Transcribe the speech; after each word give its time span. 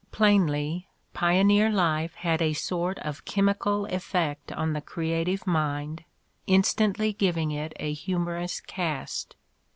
Plainly, 0.11 0.87
pioneer 1.13 1.69
life 1.69 2.15
had 2.15 2.41
a 2.41 2.53
sort 2.53 2.97
of 3.01 3.23
chemical 3.23 3.85
effect 3.85 4.51
on 4.51 4.73
the 4.73 4.81
creative 4.81 5.45
mind, 5.45 6.05
instantly 6.47 7.13
giving 7.13 7.51
it 7.51 7.73
a 7.79 7.93
humor 7.93 8.37
ous 8.39 8.61
cast. 8.61 9.35